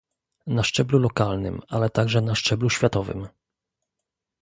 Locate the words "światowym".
2.69-3.27